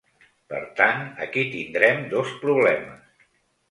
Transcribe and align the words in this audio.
Per 0.53 0.61
tant, 0.79 1.05
aquí 1.27 1.45
tindrem 1.53 2.05
dos 2.17 2.37
problemes. 2.43 3.27